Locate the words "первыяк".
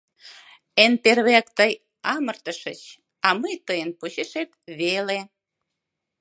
1.03-1.47